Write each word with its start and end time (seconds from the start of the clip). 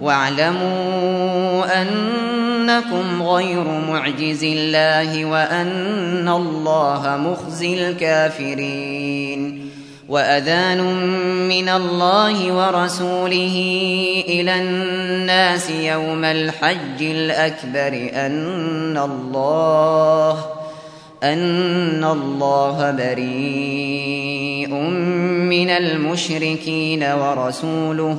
واعلموا 0.00 1.82
أنكم 1.82 3.22
غير 3.22 3.64
معجز 3.64 4.44
الله 4.44 5.24
وأن 5.24 6.28
الله 6.28 7.16
مخزي 7.16 7.88
الكافرين 7.88 9.70
وأذان 10.08 10.80
من 11.48 11.68
الله 11.68 12.52
ورسوله 12.52 13.56
إلى 14.28 14.54
الناس 14.54 15.70
يوم 15.70 16.24
الحج 16.24 17.00
الأكبر 17.02 18.10
أن 18.14 18.98
الله 18.98 20.44
أن 21.22 22.04
الله 22.04 22.90
بريء 22.90 24.74
من 25.50 25.70
المشركين 25.70 27.04
ورسوله 27.04 28.18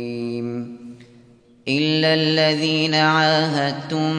إلا 1.77 2.13
الذين 2.13 2.95
عاهدتم 2.95 4.13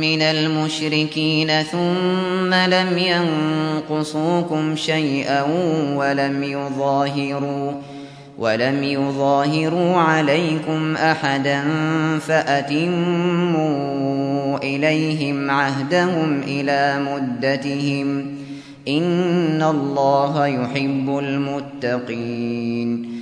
من 0.00 0.22
المشركين 0.22 1.62
ثم 1.62 2.54
لم 2.54 2.98
ينقصوكم 2.98 4.76
شيئا 4.76 5.42
ولم 5.96 6.42
يظاهروا 6.42 7.72
ولم 8.38 8.84
يظاهروا 8.84 9.96
عليكم 9.96 10.96
أحدا 10.96 11.64
فأتموا 12.18 13.62
إليهم 14.58 15.50
عهدهم 15.50 16.42
إلى 16.42 16.98
مدتهم 17.00 18.26
إن 18.88 19.62
الله 19.62 20.46
يحب 20.46 21.18
المتقين 21.18 23.21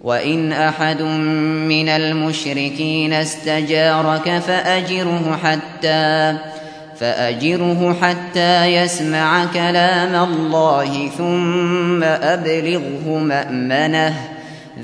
وإن 0.00 0.52
أحد 0.52 1.02
من 1.02 1.88
المشركين 1.88 3.12
استجارك 3.12 4.38
فأجره 4.38 5.38
حتى 5.44 6.36
فأجره 7.00 7.96
حتى 8.02 8.64
يسمع 8.66 9.44
كلام 9.44 10.24
الله 10.24 11.08
ثم 11.18 12.02
أبلغه 12.02 13.18
مأمنه. 13.18 14.14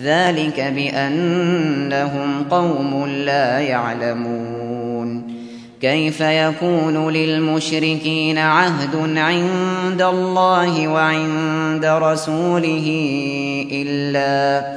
ذلك 0.03 0.61
بأنهم 0.61 2.45
قوم 2.51 3.07
لا 3.07 3.61
يعلمون. 3.61 5.37
كيف 5.81 6.21
يكون 6.21 7.11
للمشركين 7.11 8.39
عهد 8.39 9.19
عند 9.19 10.03
الله 10.03 10.89
وعند 10.89 11.85
رسوله 11.85 12.87
إلا 13.73 14.77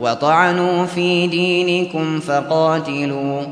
وطعنوا 0.00 0.86
في 0.86 1.26
دينكم 1.26 2.20
فقاتلوا 2.20 3.42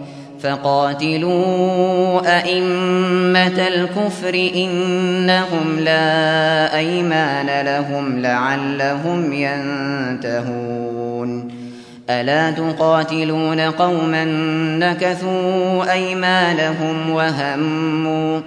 فقاتلوا 0.43 2.21
أئمة 2.39 3.69
الكفر 3.69 4.51
إنهم 4.55 5.79
لا 5.79 6.77
أيمان 6.77 7.67
لهم 7.67 8.19
لعلهم 8.23 9.33
ينتهون. 9.33 10.69
ألا 12.11 12.51
تقاتلون 12.51 13.61
قوما 13.61 14.25
نكثوا 14.79 15.93
أيمانهم 15.93 17.11
وهموا 17.11 18.41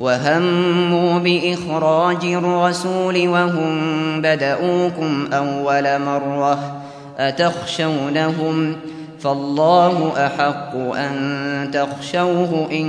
وهموا 0.00 1.18
بإخراج 1.18 2.24
الرسول 2.24 3.28
وهم 3.28 3.80
بدؤوكم 4.22 5.28
أول 5.32 6.00
مرة. 6.00 6.83
أتخشونهم 7.18 8.76
فالله 9.20 10.26
أحق 10.26 10.76
أن 10.76 11.70
تخشوه 11.72 12.68
إن 12.72 12.88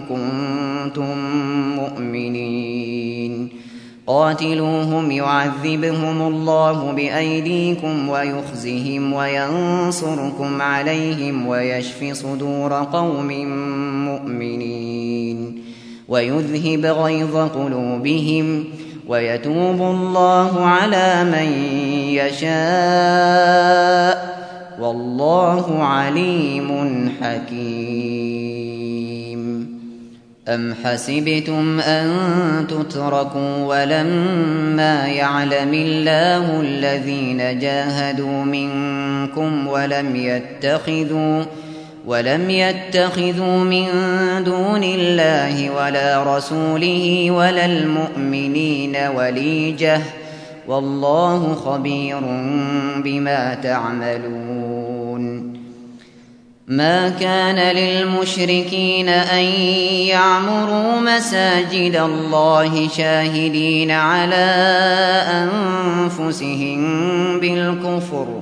كنتم 0.00 1.18
مؤمنين. 1.76 3.48
قاتلوهم 4.06 5.10
يعذبهم 5.10 6.22
الله 6.22 6.92
بأيديكم 6.92 8.08
ويخزهم 8.08 9.12
وينصركم 9.12 10.62
عليهم 10.62 11.46
ويشف 11.46 12.12
صدور 12.12 12.72
قوم 12.72 13.28
مؤمنين. 14.04 15.62
ويذهب 16.08 16.86
غيظ 16.86 17.36
قلوبهم 17.36 18.64
ويتوب 19.08 19.80
الله 19.80 20.66
على 20.66 21.24
من 21.24 21.52
يشاء 22.14 23.62
والله 24.80 25.84
عليم 25.84 27.12
حكيم. 27.22 28.62
أم 30.48 30.74
حسبتم 30.84 31.80
أن 31.80 32.10
تتركوا 32.68 33.64
ولما 33.64 35.06
يعلم 35.06 35.74
الله 35.74 36.60
الذين 36.60 37.58
جاهدوا 37.58 38.44
منكم 38.44 39.66
ولم 39.66 40.16
يتخذوا 40.16 40.16
ولم 40.16 40.16
يتخذوا 40.16 41.44
من 43.64 43.86
دون 44.44 44.84
الله 44.84 45.70
ولا 45.70 46.36
رسوله 46.36 47.30
ولا 47.30 47.64
المؤمنين 47.64 48.96
وليجة. 49.16 50.00
والله 50.68 51.54
خبير 51.54 52.20
بما 53.04 53.54
تعملون. 53.54 55.52
ما 56.68 57.08
كان 57.08 57.76
للمشركين 57.76 59.08
أن 59.08 59.44
يعمروا 60.08 61.00
مساجد 61.00 61.96
الله 61.96 62.88
شاهدين 62.88 63.90
على 63.90 64.46
أنفسهم 65.32 66.80
بالكفر. 67.40 68.41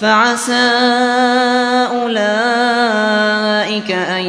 فعسى 0.00 0.70
أولئك 2.02 3.90
أن 3.92 4.24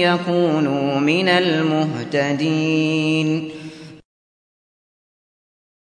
يكونوا 0.00 1.00
من 1.00 1.28
المهتدين. 1.28 2.82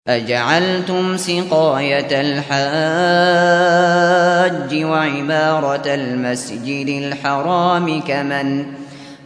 أجعلتم 0.09 1.17
سقاية 1.17 2.21
الحاج 2.21 2.45
وعبارة 4.85 5.95
المسجد 5.95 6.89
الحرام 6.89 8.01
كمن 8.01 8.67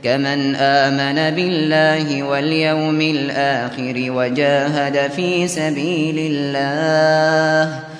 كمن 0.04 0.54
آمن 0.56 1.36
بالله 1.36 2.22
واليوم 2.22 3.00
الآخر 3.00 3.94
وجاهد 3.96 5.10
في 5.10 5.48
سبيل 5.48 6.18
الله. 6.18 7.99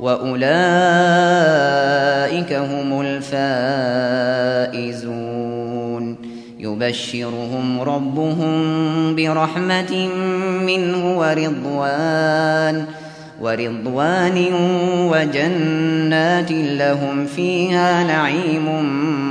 وأولئك 0.00 0.50
هم 2.52 3.00
الفائزون. 3.00 4.40
يبشرهم 6.60 7.80
ربهم 7.80 9.16
برحمة 9.16 10.08
منه 10.66 11.18
ورضوان 11.18 12.84
ورضوان 13.40 14.46
وجنات 15.12 16.50
لهم 16.50 17.26
فيها 17.26 18.04
نعيم 18.04 18.66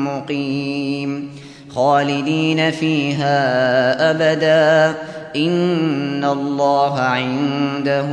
مقيم. 0.07 1.30
خالدين 1.69 2.72
فيها 2.72 4.12
أبدا. 4.12 4.95
إن 5.35 6.23
الله 6.23 6.99
عنده 6.99 8.07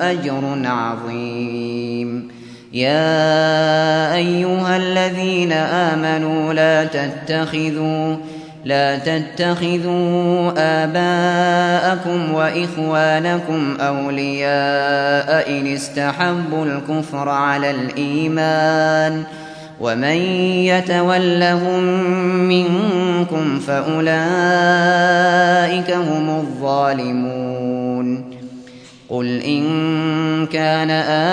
أجر 0.00 0.42
عظيم. 0.64 2.28
يا 2.72 4.14
أيها 4.14 4.76
الذين 4.76 5.52
آمنوا 5.52 6.52
لا 6.52 6.84
تتخذوا 6.84 8.16
لا 8.64 8.98
تتخذوا 8.98 10.52
آباءكم 10.56 12.32
وإخوانكم 12.34 13.76
أولياء 13.80 15.50
إن 15.50 15.66
استحبوا 15.66 16.64
الكفر 16.64 17.28
على 17.28 17.70
الإيمان. 17.70 19.24
ومن 19.80 20.16
يتولهم 20.66 21.82
منكم 22.48 23.60
فأولئك 23.60 24.14
هم 25.90 26.30
الظالمون 26.30 28.24
قل 29.08 29.42
إن 29.42 29.64
كان 30.46 30.90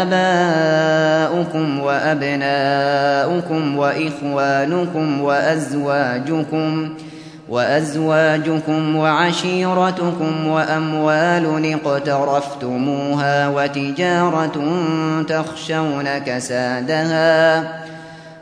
آباؤكم 0.07 1.79
وأبناؤكم 1.79 3.77
وإخوانكم 3.77 5.21
وأزواجكم 5.21 6.89
وأزواجكم 7.49 8.95
وعشيرتكم 8.95 10.47
وأموال 10.47 11.73
اقترفتموها 11.73 13.47
وتجارة 13.47 14.51
تخشون 15.27 16.17
كسادها 16.17 17.80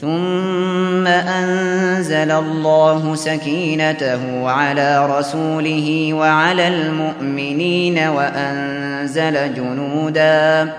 ثم 0.00 1.06
أنزل 1.06 2.30
الله 2.30 3.14
سكينته 3.14 4.50
على 4.50 5.18
رسوله 5.18 6.14
وعلى 6.14 6.68
المؤمنين 6.68 7.98
وأنزل 7.98 9.54
جنودا 9.54 10.72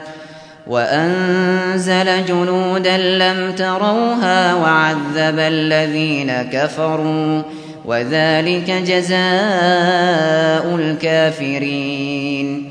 وأنزل 0.67 2.25
جنودا 2.25 2.97
لم 2.97 3.51
تروها 3.51 4.53
وعذب 4.55 5.39
الذين 5.39 6.31
كفروا 6.53 7.41
وذلك 7.85 8.71
جزاء 8.71 9.15
الكافرين 10.75 12.70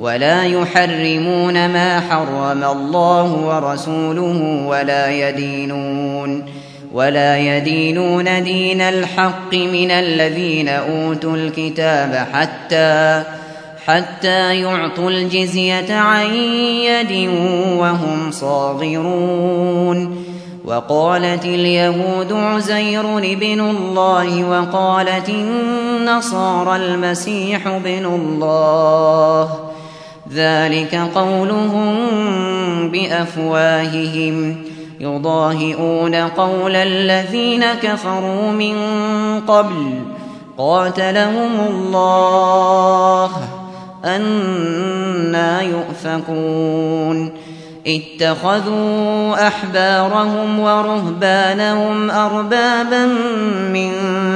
ولا 0.00 0.44
يحرمون 0.44 1.68
ما 1.68 2.00
حرم 2.00 2.64
الله 2.64 3.32
ورسوله 3.32 4.66
ولا 4.66 5.10
يدينون 5.10 6.44
ولا 6.92 7.38
يدينون 7.38 8.44
دين 8.44 8.80
الحق 8.80 9.54
من 9.54 9.90
الذين 9.90 10.68
أوتوا 10.68 11.36
الكتاب 11.36 12.26
حتى 12.32 13.22
حتى 13.86 14.60
يعطوا 14.60 15.10
الجزية 15.10 15.94
عن 15.94 16.34
يد 16.34 17.28
وهم 17.78 18.30
صاغرون 18.30 20.24
وقالت 20.64 21.44
اليهود 21.44 22.32
عزير 22.32 23.18
ابن 23.18 23.60
الله 23.60 24.44
وقالت 24.44 25.28
النصارى 25.28 26.76
المسيح 26.76 27.66
ابن 27.66 28.04
الله 28.04 29.65
ذلك 30.34 30.94
قولهم 31.14 31.96
بأفواههم. 32.90 34.56
يضاهئون 35.00 36.14
قول 36.14 36.76
الذين 36.76 37.64
كفروا 37.82 38.50
من 38.50 38.76
قبل. 39.40 39.94
قاتلهم 40.58 41.60
الله. 41.68 43.30
أنا 44.04 45.62
يؤفكون. 45.62 47.30
اتخذوا 47.86 49.46
أحبارهم 49.48 50.60
ورهبانهم 50.60 52.10
أربابا 52.10 53.06
من 53.72 53.92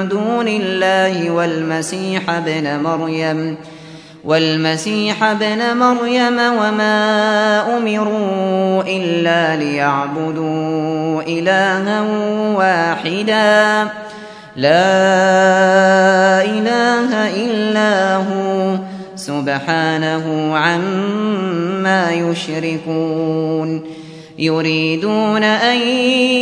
دون 0.08 0.48
الله 0.48 1.30
والمسيح 1.30 2.30
ابن 2.30 2.82
مريم 2.82 3.56
ۖ. 3.56 3.79
والمسيح 4.24 5.24
ابن 5.24 5.76
مريم 5.76 6.38
وما 6.38 7.76
أمروا 7.76 8.82
إلا 8.86 9.56
ليعبدوا 9.56 11.22
إلها 11.22 12.00
واحدا. 12.56 13.88
لا 14.56 14.80
إله 16.44 17.36
إلا 17.44 18.16
هو. 18.16 18.78
سبحانه 19.16 20.56
عما 20.56 22.10
يشركون. 22.10 23.82
يريدون 24.38 25.44
أن 25.44 25.78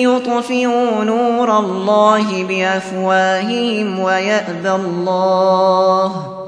يطفئوا 0.02 1.04
نور 1.04 1.58
الله 1.58 2.44
بأفواههم 2.44 3.98
ويأبى 4.00 4.70
الله. 4.70 6.47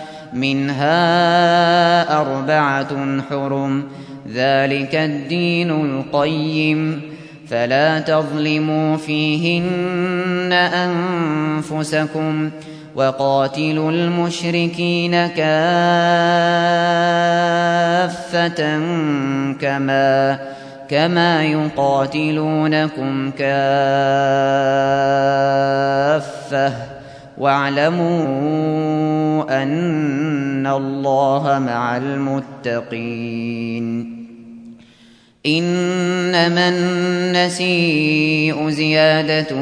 منها 0.33 2.21
أربعة 2.21 3.21
حرم 3.29 3.83
ذلك 4.33 4.95
الدين 4.95 5.71
القيم. 5.71 7.01
فلا 7.49 7.99
تظلموا 7.99 8.97
فيهن 8.97 10.53
أنفسكم 10.53 12.49
وقاتلوا 12.95 13.91
المشركين 13.91 15.11
كافة 15.11 15.41
كما 19.61 20.39
كما 20.89 21.43
يقاتلونكم 21.43 23.31
كافة. 23.31 23.71
واعلموا 27.41 28.13
أن 29.63 30.67
الله 30.67 31.61
مع 31.65 31.97
المتقين. 31.97 33.85
إنما 35.45 36.69
النسيء 36.69 38.69
زيادة 38.69 39.55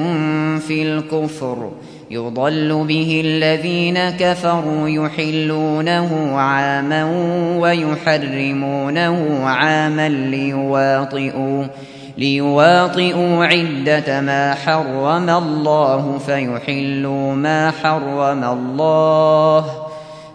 في 0.60 0.82
الكفر. 0.82 1.72
يضل 2.12 2.86
به 2.88 3.22
الذين 3.26 4.10
كفروا 4.10 4.90
يحلونه 4.90 6.36
عاما 6.36 7.04
ويحرمونه 7.60 9.46
عاما 9.46 10.10
ليواطئوا 10.10 11.66
ليواطئوا 12.20 13.46
عدة 13.46 14.22
ما 14.22 14.54
حرم 14.54 15.30
الله 15.30 16.18
فيحلوا 16.26 17.36
ما 17.36 17.72
حرم 17.84 18.44
الله. 18.44 19.66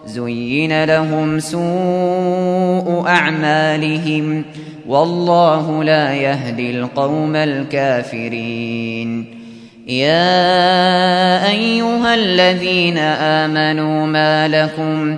زين 0.05 0.83
لهم 0.83 1.39
سوء 1.39 3.03
أعمالهم. 3.07 4.43
والله 4.87 5.83
لا 5.83 6.13
يهدي 6.13 6.71
القوم 6.71 7.35
الكافرين. 7.35 9.25
يا 9.87 11.49
أيها 11.49 12.15
الذين 12.15 12.97
آمنوا 12.97 14.05
ما 14.05 14.47
لكم 14.47 15.17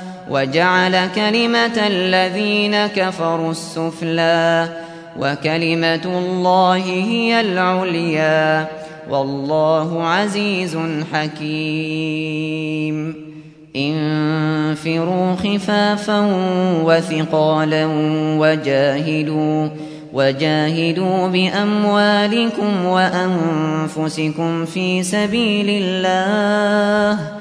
وجعل 0.29 1.07
كلمة 1.15 1.87
الذين 1.87 2.87
كفروا 2.87 3.51
السفلى 3.51 4.69
وكلمة 5.19 6.01
الله 6.05 6.85
هي 6.85 7.41
العليا 7.41 8.67
والله 9.09 10.07
عزيز 10.07 10.77
حكيم. 11.13 13.15
انفروا 13.75 15.35
خفافا 15.35 16.19
وثقالا 16.83 17.87
وجاهدوا 18.39 19.67
وجاهدوا 20.13 21.27
بأموالكم 21.27 22.85
وأنفسكم 22.85 24.65
في 24.65 25.03
سبيل 25.03 25.69
الله. 25.69 27.40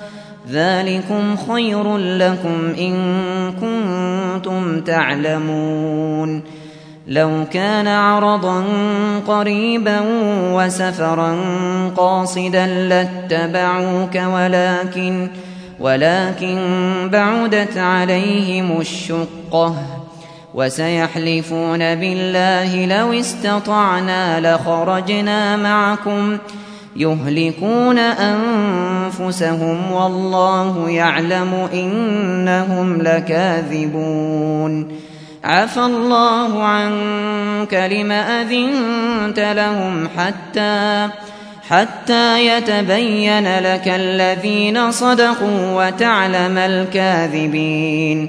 ذلكم 0.50 1.36
خير 1.36 1.96
لكم 1.96 2.74
إن 2.78 2.94
كنتم 3.60 4.80
تعلمون. 4.80 6.42
لو 7.10 7.44
كان 7.52 7.88
عرضا 7.88 8.64
قريبا 9.26 10.00
وسفرا 10.52 11.36
قاصدا 11.96 12.66
لاتبعوك 12.66 14.14
ولكن 14.14 15.28
ولكن 15.80 16.58
بعدت 17.12 17.76
عليهم 17.78 18.80
الشقة 18.80 19.76
وسيحلفون 20.54 21.78
بالله 21.78 22.86
لو 22.86 23.12
استطعنا 23.12 24.54
لخرجنا 24.54 25.56
معكم 25.56 26.36
ۖ 26.36 26.40
يهلكون 26.96 27.98
أنفسهم 27.98 29.92
والله 29.92 30.90
يعلم 30.90 31.68
إنهم 31.72 33.02
لكاذبون. 33.02 34.88
عفى 35.44 35.80
الله 35.80 36.62
عنك 36.62 37.74
لم 37.74 38.12
أذنت 38.12 39.38
لهم 39.38 40.08
حتى 40.16 41.08
حتى 41.68 42.46
يتبين 42.46 43.58
لك 43.58 43.88
الذين 43.88 44.90
صدقوا 44.90 45.86
وتعلم 45.86 46.58
الكاذبين. 46.58 48.28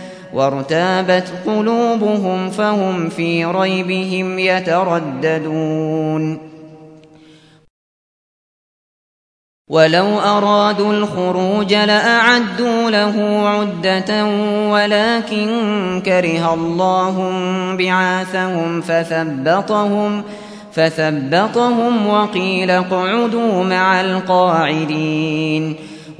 وارتابت 0.33 1.33
قلوبهم 1.45 2.49
فهم 2.49 3.09
في 3.09 3.45
ريبهم 3.45 4.39
يترددون. 4.39 5.71
ولو 9.71 10.19
أرادوا 10.19 10.93
الخروج 10.93 11.73
لأعدوا 11.73 12.91
له 12.91 13.47
عدة 13.47 14.25
ولكن 14.69 16.01
كره 16.05 16.53
الله 16.53 17.17
بعاثهم 17.77 18.81
فثبطهم 18.81 20.23
فثبطهم 20.73 22.07
وقيل 22.07 22.71
اقعدوا 22.71 23.63
مع 23.63 24.01
القاعدين. 24.01 25.90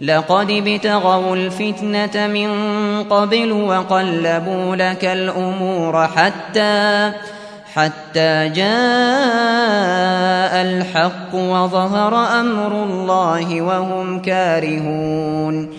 لقد 0.00 0.50
ابتغوا 0.50 1.36
الفتنة 1.36 2.26
من 2.26 2.50
قبل 3.04 3.52
وقلبوا 3.52 4.76
لك 4.76 5.04
الأمور 5.04 6.06
حتى 6.06 7.12
حتى 7.74 8.48
جاء 8.48 8.70
الحق 10.62 11.34
وظهر 11.34 12.40
أمر 12.40 12.84
الله 12.84 13.62
وهم 13.62 14.22
كارهون. 14.22 15.70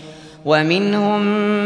ومنهم 0.46 1.22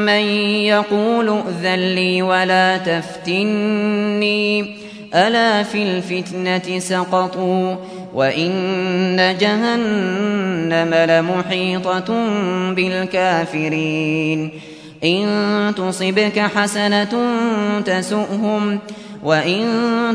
من 0.06 0.24
يقول 0.66 1.30
ائذن 1.30 1.96
لي 1.96 2.22
ولا 2.22 2.78
تفتني 2.78 4.76
ألا 5.16 5.64
في 5.64 5.84
الفتنة 5.84 6.80
سقطوا؟ 6.80 7.76
وإن 8.16 9.38
جهنم 9.40 10.94
لمحيطة 10.94 12.14
بالكافرين 12.74 14.52
إن 15.04 15.26
تصبك 15.78 16.40
حسنة 16.40 17.18
تسؤهم 17.86 18.80
وإن 19.24 19.66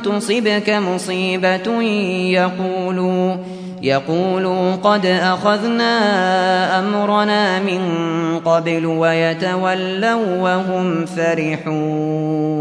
تصبك 0.04 0.70
مصيبة 0.70 1.82
يقولوا 2.32 3.36
يقولوا 3.82 4.74
قد 4.74 5.06
أخذنا 5.06 5.98
أمرنا 6.78 7.58
من 7.58 7.80
قبل 8.44 8.86
ويتولوا 8.86 10.42
وهم 10.42 11.06
فرحون 11.06 12.60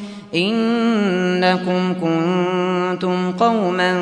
إنكم 0.35 1.93
كنتم 2.01 3.31
قوما 3.31 3.97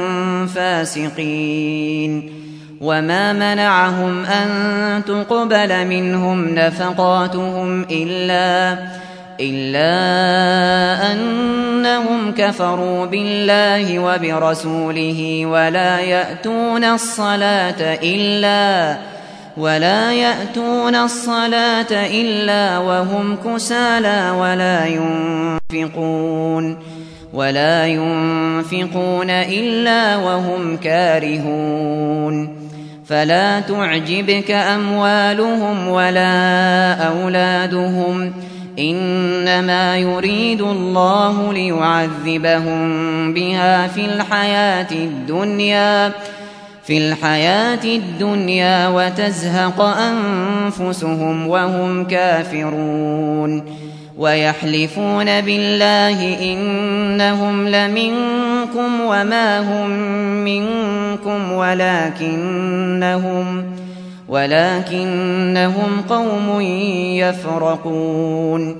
فاسقين. 0.55 2.39
وما 2.81 3.33
منعهم 3.33 4.25
أن 4.25 4.49
تقبل 5.05 5.87
منهم 5.87 6.49
نفقاتهم 6.55 7.85
إلا 7.91 8.77
إلا 9.39 9.91
أنهم 11.11 12.31
كفروا 12.37 13.05
بالله 13.05 13.99
وبرسوله 13.99 15.45
ولا 15.45 15.99
يأتون 15.99 16.83
الصلاة 16.83 17.99
إلا 18.03 18.97
ولا 19.57 20.13
يأتون 20.13 20.95
الصلاة 20.95 21.91
إلا 21.91 22.77
وهم 22.77 23.37
كسالى 23.45 24.35
ولا 24.39 24.85
ينفقون 24.85 26.77
ولا 27.33 27.87
ينفقون 27.87 29.29
إلا 29.29 30.17
وهم 30.17 30.77
كارهون 30.77 32.59
فلا 33.05 33.59
تعجبك 33.59 34.51
أموالهم 34.51 35.87
ولا 35.87 36.93
أولادهم 36.93 38.33
إنما 38.79 39.97
يريد 39.97 40.61
الله 40.61 41.53
ليعذبهم 41.53 43.33
بها 43.33 43.87
في 43.87 44.05
الحياة 44.05 44.91
الدنيا 44.91 46.11
في 46.89 46.97
الحياة 46.97 47.83
الدنيا 47.83 48.87
وتزهق 48.87 49.81
أنفسهم 49.81 51.47
وهم 51.47 52.03
كافرون 52.07 53.63
ويحلفون 54.17 55.41
بالله 55.41 56.53
إنهم 56.53 57.67
لمنكم 57.67 59.01
وما 59.01 59.59
هم 59.59 59.89
منكم 60.43 61.51
ولكنهم 61.51 62.85
ولكنهم 64.29 66.01
قوم 66.09 66.61
يفرقون 67.21 68.79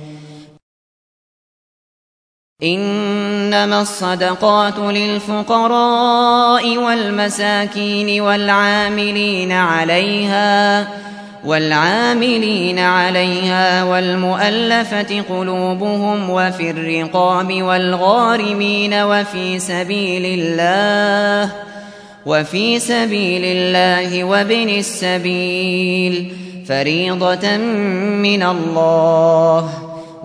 إنما 2.63 3.81
الصدقات 3.81 4.77
للفقراء 4.79 6.77
والمساكين 6.77 8.21
والعاملين 8.21 9.51
عليها 9.51 10.87
والعاملين 11.45 12.79
عليها 12.79 13.83
والمؤلفة 13.83 15.21
قلوبهم 15.29 16.29
وفي 16.29 16.71
الرقاب 16.71 17.61
والغارمين 17.63 18.93
وفي 18.93 19.59
سبيل 19.59 20.39
الله 20.39 21.51
وفي 22.25 22.79
سبيل 22.79 23.41
الله 23.45 24.23
وابن 24.23 24.69
السبيل 24.69 26.33
فريضة 26.67 27.57
من 27.57 28.43
الله 28.43 29.90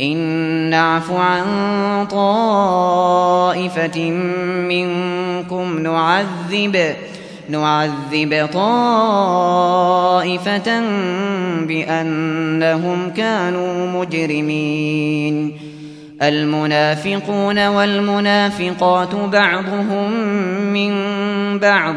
إن 0.00 0.16
نعف 0.70 1.12
عن 1.12 1.46
طائفة 2.10 4.00
منكم 4.68 5.78
نعذب 5.78 6.94
نعذب 7.48 8.48
طائفة 8.52 9.60
بأنهم 11.66 13.10
كانوا 13.10 14.00
مجرمين. 14.00 15.52
المنافقون 16.22 17.66
والمنافقات 17.66 19.14
بعضهم 19.14 20.12
من 20.72 20.92
بعض. 21.58 21.96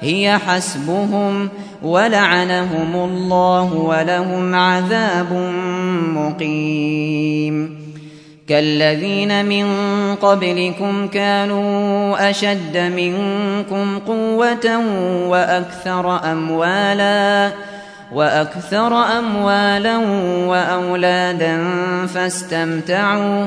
هي 0.00 0.38
حسبهم 0.38 1.48
ولعنهم 1.82 2.94
الله 2.94 3.74
ولهم 3.74 4.54
عذاب 4.54 5.32
مقيم. 6.14 7.80
كالذين 8.50 9.44
من 9.44 9.66
قبلكم 10.14 11.08
كانوا 11.08 12.30
أشد 12.30 12.76
منكم 12.76 13.98
قوة 13.98 14.80
وأكثر 15.28 16.32
أموالا 16.32 17.52
وأكثر 18.12 19.18
أموالا 19.18 19.96
وأولادا 20.46 21.66
فاستمتعوا 22.06 23.46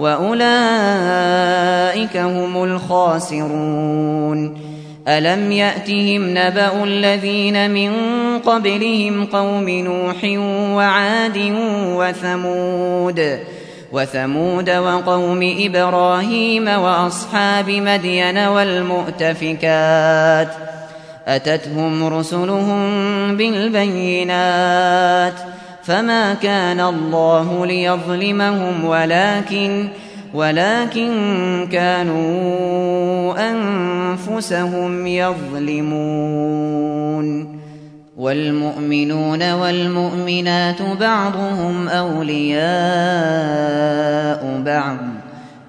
وأولئك 0.00 0.44
هم 2.16 2.64
الخاسرون. 2.64 4.70
ألم 5.08 5.52
يأتهم 5.52 6.30
نبأ 6.30 6.84
الذين 6.84 7.70
من 7.70 7.92
قبلهم 8.38 9.24
قوم 9.24 9.68
نوح 9.68 10.24
وعاد 10.76 11.52
وثمود 11.96 13.38
وثمود 13.92 14.70
وقوم 14.70 15.54
إبراهيم 15.58 16.68
وأصحاب 16.68 17.70
مدين 17.70 18.38
والمؤتفكات. 18.38 20.48
أتتهم 21.28 22.18
رسلهم 22.18 22.80
بالبينات. 23.36 25.34
فما 25.90 26.34
كان 26.34 26.80
الله 26.80 27.66
ليظلمهم 27.66 28.84
ولكن 28.84 29.88
ولكن 30.34 31.68
كانوا 31.72 33.34
أنفسهم 33.50 35.06
يظلمون 35.06 36.40
والمؤمنون 38.16 39.52
والمؤمنات 39.52 40.82
بعضهم 40.82 41.88
أولياء 41.88 42.60
بعض 44.66 44.96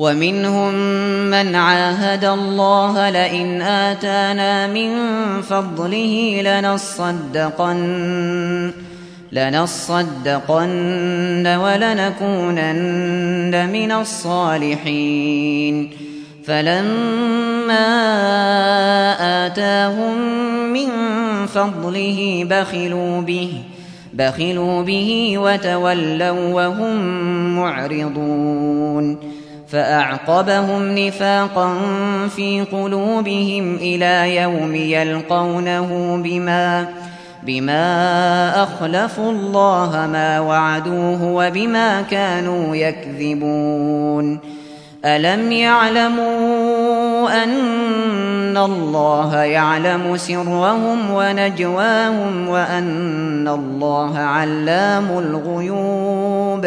ومنهم 0.00 0.74
من 1.30 1.54
عاهد 1.54 2.24
الله 2.24 3.10
لئن 3.10 3.62
آتانا 3.62 4.66
من 4.66 4.96
فضله 5.42 6.40
لنصدقن 6.44 7.80
لنصدقن 9.32 10.66
ولنكونن 11.46 12.88
من 13.72 13.92
الصالحين. 13.92 15.90
فلما 16.44 17.86
آتاهم 19.46 20.16
من 20.72 20.88
فضله 21.46 22.46
بخلوا 22.50 23.20
به 23.20 23.52
بخلوا 24.14 24.82
به 24.82 25.38
وتولوا 25.38 26.52
وهم 26.52 26.96
معرضون. 27.56 29.39
فأعقبهم 29.72 30.98
نفاقا 30.98 31.78
في 32.36 32.66
قلوبهم 32.72 33.76
إلى 33.76 34.36
يوم 34.36 34.74
يلقونه 34.74 36.16
بما 36.24 36.88
بما 37.42 38.62
أخلفوا 38.62 39.32
الله 39.32 40.08
ما 40.12 40.40
وعدوه 40.40 41.24
وبما 41.24 42.02
كانوا 42.02 42.76
يكذبون. 42.76 44.38
ألم 45.04 45.52
يعلموا 45.52 47.44
أن 47.44 48.56
الله 48.56 49.36
يعلم 49.36 50.16
سرهم 50.16 51.10
ونجواهم 51.10 52.48
وأن 52.48 53.48
الله 53.48 54.18
علام 54.18 55.18
الغيوب؟ 55.18 56.66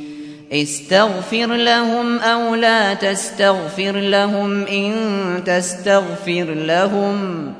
استغفر 0.53 1.45
لهم 1.45 2.19
أو 2.19 2.55
لا 2.55 2.93
تستغفر 2.93 3.91
لهم 3.91 4.67
إن 4.67 4.93
تستغفر 5.45 6.43
لهم 6.43 7.53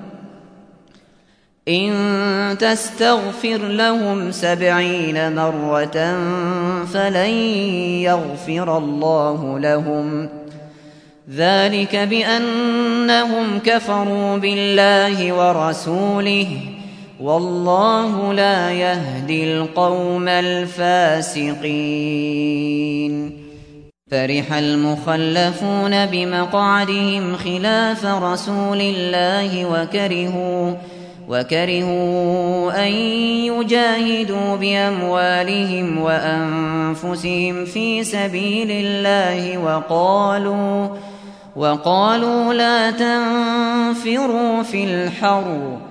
إن 1.68 2.58
تستغفر 2.60 3.58
لهم 3.58 4.32
سبعين 4.32 5.36
مرة 5.36 6.18
فلن 6.94 7.32
يغفر 8.04 8.78
الله 8.78 9.60
لهم. 9.60 10.30
ذلك 11.36 11.96
بأنهم 11.96 13.60
كفروا 13.66 14.38
بالله 14.38 15.34
ورسوله. 15.34 16.58
والله 17.22 18.34
لا 18.34 18.72
يهدي 18.72 19.54
القوم 19.54 20.28
الفاسقين. 20.28 21.52
فرح 24.12 24.54
المخلفون 24.54 26.06
بمقعدهم 26.06 27.36
خلاف 27.36 28.06
رسول 28.06 28.82
الله 28.82 29.66
وكرهوا 29.66 30.74
وكرهوا 31.30 32.88
أن 32.88 32.92
يجاهدوا 33.54 34.56
بأموالهم 34.56 35.98
وأنفسهم 35.98 37.66
في 37.66 38.04
سبيل 38.04 38.72
الله 38.72 39.58
وقالوا 39.58 40.88
وقالوا 41.56 42.54
لا 42.54 42.92
تنفروا 42.92 44.64
في 44.64 44.84
الحر. 44.84 45.91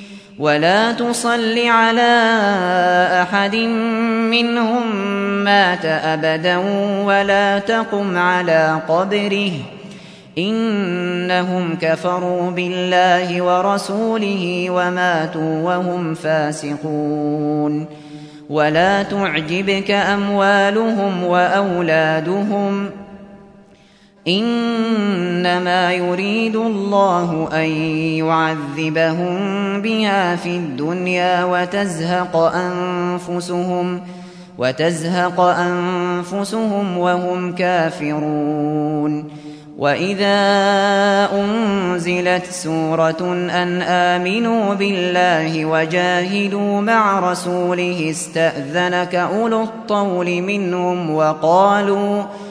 ولا 0.41 0.91
تصل 0.91 1.67
على 1.67 2.13
أحد 3.21 3.55
منهم 4.33 4.95
مات 5.43 5.85
أبدا 5.85 6.57
ولا 7.05 7.59
تقم 7.59 8.17
على 8.17 8.79
قبره. 8.87 9.51
إنهم 10.37 11.77
كفروا 11.81 12.51
بالله 12.51 13.41
ورسوله 13.41 14.69
وماتوا 14.69 15.61
وهم 15.61 16.13
فاسقون. 16.13 17.85
ولا 18.49 19.03
تعجبك 19.03 19.91
أموالهم 19.91 21.23
وأولادهم 21.23 22.89
إنما 24.27 25.93
يريد 25.93 26.55
الله 26.55 27.49
أن 27.53 27.69
يعذبهم 28.21 29.37
بها 29.81 30.35
في 30.35 30.49
الدنيا 30.49 31.43
وتزهق 31.43 32.35
أنفسهم 32.35 34.01
وتزهق 34.57 35.39
أنفسهم 35.39 36.97
وهم 36.97 37.55
كافرون. 37.55 39.41
وإذا 39.77 40.37
أنزلت 41.33 42.45
سورة 42.45 43.33
أن 43.51 43.81
آمنوا 43.81 44.73
بالله 44.73 45.65
وجاهدوا 45.65 46.81
مع 46.81 47.31
رسوله 47.31 48.07
استأذنك 48.09 49.15
أولو 49.15 49.63
الطول 49.63 50.41
منهم 50.41 51.11
وقالوا 51.11 51.31
وقالوا 52.21 52.50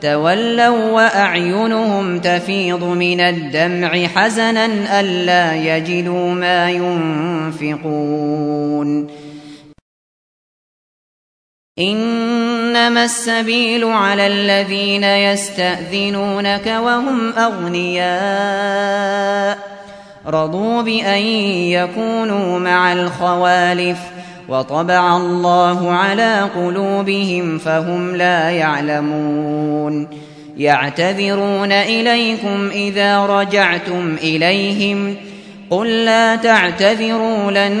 تولوا 0.00 0.90
وأعينهم 0.90 2.20
تفيض 2.20 2.84
من 2.84 3.20
الدمع 3.20 4.06
حزنا 4.06 5.00
ألا 5.00 5.54
يجدوا 5.54 6.34
ما 6.34 6.70
ينفقون. 6.70 8.00
إنما 11.78 13.04
السبيل 13.04 13.84
على 13.84 14.26
الذين 14.26 15.04
يستأذنونك 15.04 16.66
وهم 16.66 17.32
أغنياء. 17.32 18.20
رضوا 20.26 20.82
بأن 20.82 21.22
يكونوا 21.72 22.58
مع 22.58 22.92
الخوالف. 22.92 23.98
وطبع 24.50 25.16
الله 25.16 25.90
على 25.90 26.40
قلوبهم 26.56 27.58
فهم 27.58 28.16
لا 28.16 28.50
يعلمون. 28.50 30.08
يعتذرون 30.56 31.72
إليكم 31.72 32.68
إذا 32.72 33.26
رجعتم 33.26 34.16
إليهم. 34.22 35.16
قل 35.70 36.04
لا 36.04 36.36
تعتذروا 36.36 37.50
لن 37.50 37.72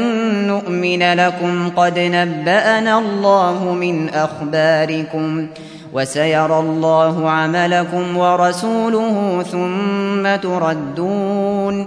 نؤمن 0.46 1.12
لكم. 1.12 1.68
قد 1.68 1.98
نبأنا 1.98 2.98
الله 2.98 3.72
من 3.80 4.08
أخباركم 4.08 5.46
وسيرى 5.92 6.58
الله 6.58 7.30
عملكم 7.30 8.16
ورسوله 8.16 9.44
ثم 9.52 10.36
تردون. 10.48 11.86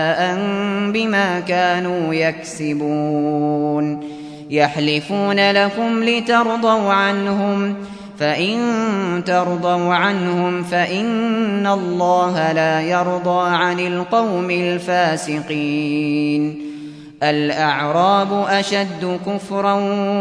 بما 1.01 1.39
كانوا 1.39 2.13
يكسبون. 2.13 3.99
يحلفون 4.49 5.51
لكم 5.51 6.03
لترضوا 6.03 6.93
عنهم 6.93 7.75
فإن 8.19 8.57
ترضوا 9.25 9.93
عنهم 9.93 10.63
فإن 10.63 11.67
الله 11.67 12.51
لا 12.51 12.81
يرضى 12.81 13.49
عن 13.49 13.79
القوم 13.79 14.51
الفاسقين. 14.51 15.91
الأعراب 17.23 18.45
أشد 18.49 19.19
كفرا 19.25 19.77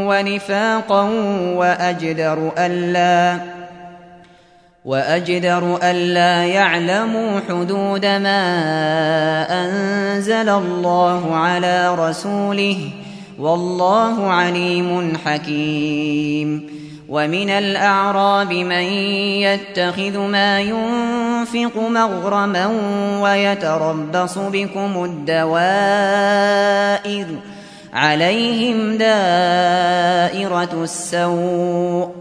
ونفاقا 0.06 1.10
وأجدر 1.54 2.52
ألا 2.58 3.59
وأجدر 4.84 5.78
ألا 5.82 6.44
يعلموا 6.44 7.40
حدود 7.48 8.06
ما 8.06 8.42
أنزل 9.64 10.48
الله 10.48 11.34
على 11.34 11.94
رسوله 11.94 12.90
والله 13.38 14.32
عليم 14.32 15.18
حكيم. 15.24 16.80
ومن 17.10 17.50
الأعراب 17.50 18.52
من 18.52 18.82
يتخذ 19.42 20.18
ما 20.18 20.60
ينفق 20.60 21.76
مغرما 21.76 22.66
ويتربص 23.22 24.38
بكم 24.38 25.04
الدوائر 25.04 26.46
عليهم 27.92 28.96
دائرة 28.96 30.82
السوء 30.82 32.19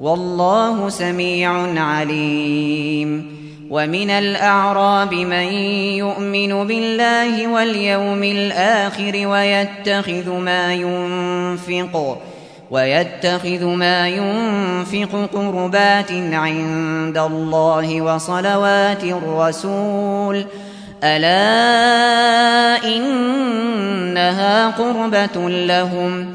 والله 0.00 0.88
سميع 0.88 1.80
عليم. 1.82 3.40
ومن 3.70 4.10
الأعراب 4.10 5.14
من 5.14 5.52
يؤمن 5.94 6.66
بالله 6.66 7.48
واليوم 7.48 8.24
الآخر 8.24 9.26
ويتخذ 9.26 10.30
ما 10.30 10.74
ينفق 10.74 12.18
ويتخذ 12.70 13.64
ما 13.64 14.08
ينفق 14.08 15.28
قربات 15.34 16.12
عند 16.32 17.18
الله 17.18 18.00
وصلوات 18.02 19.04
الرسول. 19.04 20.44
ألا 21.04 22.84
إنها 22.84 24.70
قربة 24.70 25.50
لهم. 25.50 26.34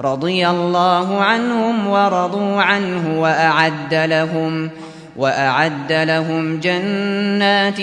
رضي 0.00 0.48
الله 0.48 1.22
عنهم 1.22 1.86
ورضوا 1.86 2.62
عنه 2.62 3.20
وأعد 3.20 3.94
لهم 3.94 4.70
وأعد 5.16 5.92
لهم 5.92 6.60
جنات 6.60 7.80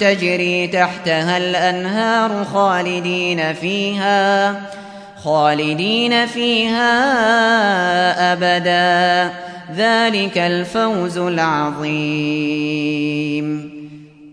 تجري 0.00 0.66
تحتها 0.66 1.36
الأنهار 1.36 2.44
خالدين 2.44 3.52
فيها 3.52 4.54
خالدين 5.24 6.26
فيها 6.26 6.92
أبدا. 8.32 9.32
ذلك 9.76 10.38
الفوز 10.38 11.18
العظيم. 11.18 12.14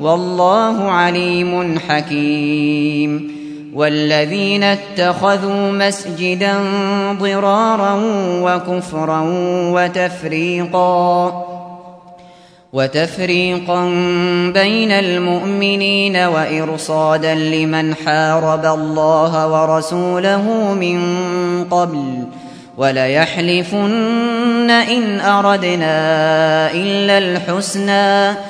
والله 0.00 0.90
عليم 0.90 1.78
حكيم. 1.88 3.40
والذين 3.74 4.62
اتخذوا 4.62 5.70
مسجدا 5.70 6.54
ضرارا 7.12 8.00
وكفرا 8.42 9.24
وتفريقا 9.72 11.46
وتفريقا 12.72 13.84
بين 14.54 14.90
المؤمنين 14.90 16.16
وإرصادا 16.16 17.34
لمن 17.34 17.94
حارب 17.94 18.64
الله 18.64 19.48
ورسوله 19.48 20.74
من 20.74 21.00
قبل 21.64 22.24
وليحلفن 22.78 24.70
إن 24.70 25.20
أردنا 25.20 25.92
إلا 26.72 27.18
الحسنى. 27.18 28.49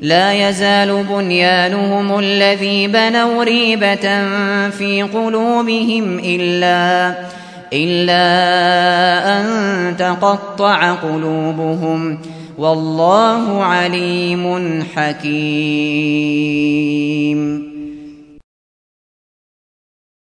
لا 0.00 0.48
يزال 0.48 1.04
بنيانهم 1.10 2.18
الذي 2.18 2.86
بنوا 2.86 3.44
ريبة 3.44 4.28
في 4.70 5.02
قلوبهم 5.14 6.18
إلا 6.24 7.14
إلا 7.72 8.26
أن 9.40 9.96
تقطع 9.96 10.92
قلوبهم. 10.92 12.18
والله 12.58 13.64
عليم 13.64 14.84
حكيم. 14.96 15.36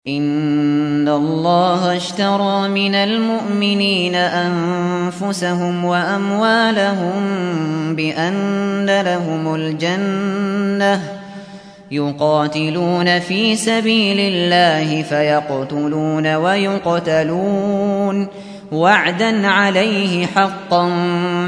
إن 0.08 1.08
الله 1.08 1.98
اشترى 1.98 2.68
من 2.68 2.96
المؤمنين 2.96 4.16
أنفسهم 4.16 5.86
وأموالهم 5.86 7.16
بأن 7.96 9.02
لهم 9.02 9.56
الجنة 9.56 11.02
يقاتلون 11.92 13.20
في 13.20 13.56
سبيل 13.56 14.20
الله 14.20 15.02
فيقتلون 15.04 16.36
ويقتلون 16.36 18.28
وعدا 18.72 19.48
عليه 19.48 20.26
حقا 20.26 20.90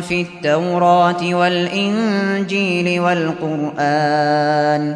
في 0.08 0.22
التوراة 0.22 1.36
والإنجيل 1.36 3.00
والقرآن 3.00 4.96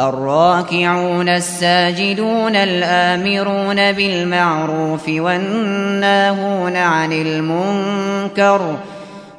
الراكعون 0.00 1.28
الساجدون 1.28 2.56
الآمرون 2.56 3.92
بالمعروف 3.92 5.08
والناهون 5.08 6.76
عن 6.76 7.12
المنكر 7.12 8.76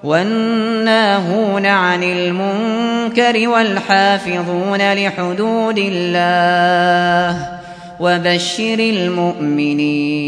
والناهون 0.04 1.66
عن 1.66 2.04
المنكر 2.04 3.50
والحافظون 3.50 4.94
لحدود 4.94 5.78
الله 5.78 7.58
وبشر 8.00 8.80
المؤمنين 8.80 10.28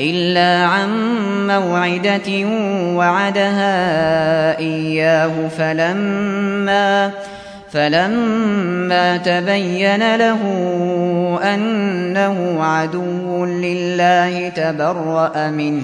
إلا 0.00 0.66
عن 0.66 0.90
موعدة 1.46 2.46
وعدها 2.96 4.58
إياه 4.58 5.48
فلما 5.58 7.10
فلما 7.72 9.16
تبين 9.16 10.16
له 10.16 10.40
أنه 11.54 12.64
عدو 12.64 13.44
لله 13.44 14.48
تبرأ 14.48 15.50
منه 15.50 15.82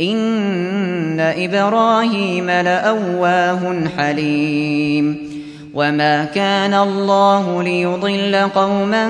إن 0.00 1.20
إبراهيم 1.20 2.50
لأواه 2.50 3.74
حليم 3.98 5.34
وما 5.74 6.24
كان 6.24 6.74
الله 6.74 7.62
ليضل 7.62 8.36
قوما 8.54 9.08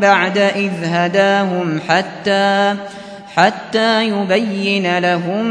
بعد 0.00 0.38
إذ 0.38 0.72
هداهم 0.84 1.80
حتى 1.88 2.08
حتى 2.28 2.76
يبين 4.02 4.98
لهم 4.98 5.46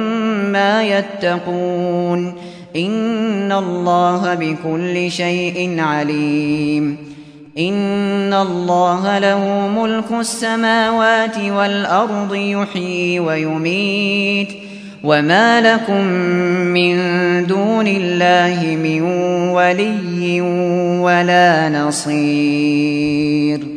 ما 0.51 0.83
يتقون. 0.83 2.33
إن 2.75 3.51
الله 3.51 4.33
بكل 4.33 5.11
شيء 5.11 5.79
عليم. 5.79 6.97
إن 7.59 8.33
الله 8.33 9.19
له 9.19 9.71
ملك 9.77 10.11
السماوات 10.19 11.39
والأرض 11.39 12.35
يحيي 12.35 13.19
ويميت. 13.19 14.47
وما 15.03 15.61
لكم 15.61 16.03
من 16.73 16.97
دون 17.47 17.87
الله 17.87 18.77
من 18.83 19.01
ولي 19.51 20.41
ولا 21.01 21.69
نصير. 21.69 23.76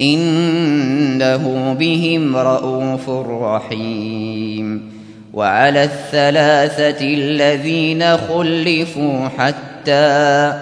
إنه 0.00 1.76
بهم 1.78 2.36
رءوف 2.36 3.10
رحيم 3.28 4.94
وعلى 5.34 5.84
الثلاثة 5.84 7.00
الذين 7.00 8.16
خلفوا 8.16 9.28
حتى 9.38 10.52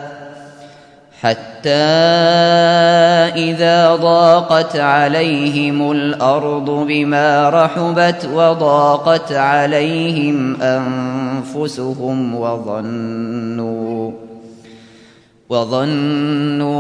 حتى 1.23 1.71
إذا 3.37 3.95
ضاقت 3.97 4.77
عليهم 4.77 5.93
الأرض 5.93 6.71
بما 6.71 7.51
رحبت 7.51 8.29
وضاقت 8.35 9.33
عليهم 9.33 10.63
أنفسهم 10.63 12.35
وظنوا 12.35 14.13
وظنوا 15.53 16.73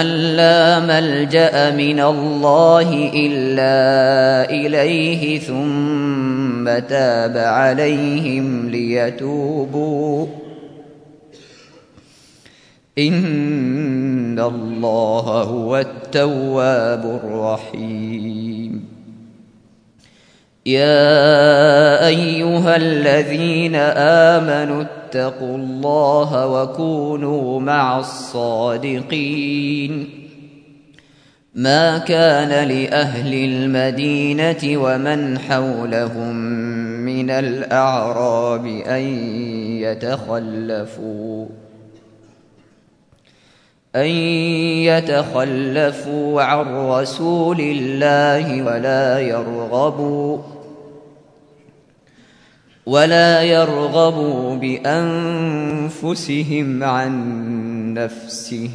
أن 0.00 0.06
لا 0.06 0.80
ملجأ 0.80 1.70
من 1.70 2.00
الله 2.00 3.10
إلا 3.14 3.80
إليه 4.50 5.38
ثم 5.38 6.78
تاب 6.88 7.36
عليهم 7.36 8.68
ليتوبوا. 8.68 10.26
إن 12.98 14.38
الله 14.38 15.42
هو 15.42 15.76
التواب 15.76 17.20
الرحيم. 17.24 18.55
يا 20.66 22.06
أيها 22.06 22.76
الذين 22.76 23.74
آمنوا 24.34 24.82
اتقوا 24.82 25.56
الله 25.56 26.46
وكونوا 26.46 27.60
مع 27.60 27.98
الصادقين. 27.98 29.46
ما 31.54 31.98
كان 31.98 32.68
لأهل 32.68 33.34
المدينة 33.34 34.82
ومن 34.82 35.38
حولهم 35.38 36.36
من 37.04 37.30
الأعراب 37.30 38.66
أن 38.66 39.02
يتخلفوا 39.80 41.46
أن 43.96 44.06
يتخلفوا 44.90 46.42
عن 46.42 46.76
رسول 46.76 47.60
الله 47.60 48.62
ولا 48.62 49.20
يرغبوا. 49.20 50.55
ولا 52.86 53.42
يرغبوا 53.42 54.56
بأنفسهم 54.56 56.04
عن 56.84 57.94
نفسه. 57.94 58.70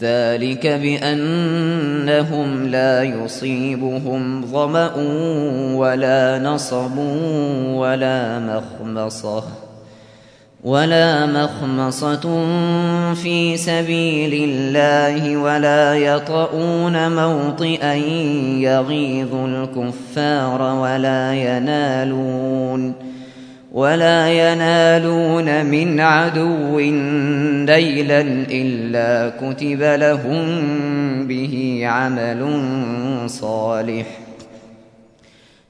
ذلك 0.00 0.66
بأنهم 0.66 2.66
لا 2.66 3.02
يصيبهم 3.02 4.46
ظمأ 4.46 4.94
ولا 5.76 6.38
نصب 6.38 6.98
ولا 7.74 8.38
مخمصة. 8.38 9.69
ولا 10.64 11.26
مخمصة 11.26 12.44
في 13.14 13.56
سبيل 13.56 14.50
الله 14.50 15.36
ولا 15.36 15.94
يطؤون 15.94 17.16
موطئا 17.16 17.94
يغيظ 18.60 19.34
الكفار 19.34 20.62
ولا 20.62 21.34
ينالون 21.34 22.94
ولا 23.72 24.28
ينالون 24.28 25.66
من 25.66 26.00
عدو 26.00 26.80
نيلا 27.66 28.20
إلا 28.50 29.32
كتب 29.40 29.82
لهم 29.82 30.46
به 31.26 31.80
عمل 31.84 32.60
صالح 33.26 34.06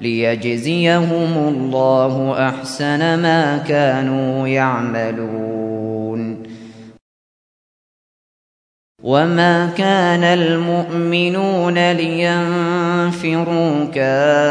ليجزيهم 0.00 1.48
الله 1.48 2.48
أحسن 2.48 2.98
ما 2.98 3.58
كانوا 3.58 4.48
يعملون. 4.48 6.42
وما 9.02 9.70
كان 9.76 10.24
المؤمنون 10.24 11.92
لينفروا 11.92 13.84
كافة 13.84 14.50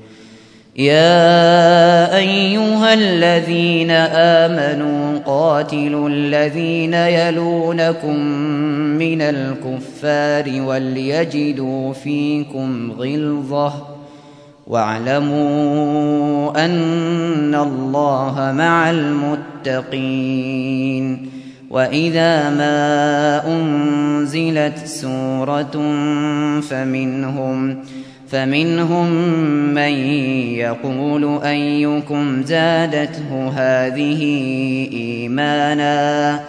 يا 0.75 2.17
أيها 2.17 2.93
الذين 2.93 3.91
آمنوا 3.91 5.19
قاتلوا 5.25 6.09
الذين 6.09 6.93
يلونكم 6.93 8.19
من 8.97 9.21
الكفار 9.21 10.61
وليجدوا 10.61 11.93
فيكم 11.93 12.91
غلظة 12.91 13.73
واعلموا 14.67 15.85
أن 16.65 17.55
الله 17.55 18.51
مع 18.55 18.89
المتقين 18.91 20.51
وإذا 21.69 22.49
ما 22.49 23.47
أنزلت 23.47 24.77
سورة 24.85 25.71
فمنهم 26.61 27.77
فمنهم 28.31 29.09
من 29.73 29.93
يقول 30.55 31.43
أيكم 31.43 32.43
زادته 32.43 33.47
هذه 33.55 34.21
إيمانا 34.93 36.39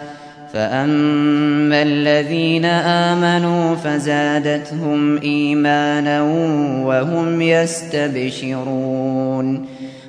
فأما 0.53 1.81
الذين 1.81 2.65
آمنوا 2.65 3.75
فزادتهم 3.75 5.17
إيمانا 5.17 6.21
وهم 6.85 7.41
يستبشرون 7.41 8.93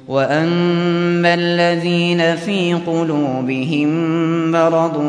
وأما 0.08 1.34
الذين 1.34 2.36
في 2.36 2.74
قلوبهم 2.74 3.90
مرض 4.50 5.02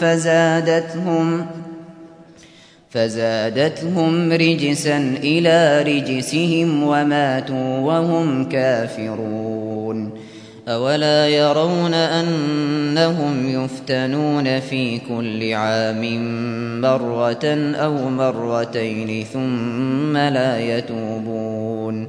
فزادتهم 0.00 1.46
فزادتهم 2.94 4.32
رجسا 4.32 4.98
إلى 5.22 5.82
رجسهم 5.82 6.82
وماتوا 6.82 7.78
وهم 7.78 8.48
كافرون. 8.48 10.10
أولا 10.68 11.28
يرون 11.28 11.94
أنهم 11.94 13.64
يفتنون 13.64 14.60
في 14.60 14.98
كل 14.98 15.52
عام 15.52 16.00
مرة 16.80 17.44
أو 17.74 18.08
مرتين 18.08 19.24
ثم 19.32 20.16
لا 20.16 20.60
يتوبون. 20.60 22.08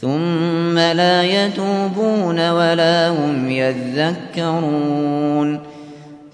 ثم 0.00 0.78
لا 0.78 1.22
يتوبون 1.22 2.50
ولا 2.50 3.08
هم 3.08 3.50
يذكرون. 3.50 5.73